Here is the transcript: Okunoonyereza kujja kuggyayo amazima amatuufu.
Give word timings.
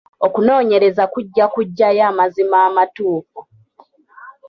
Okunoonyereza 0.25 1.03
kujja 1.13 1.45
kuggyayo 1.53 2.03
amazima 2.11 2.57
amatuufu. 2.67 3.39